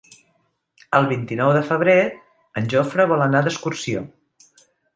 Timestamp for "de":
1.57-1.61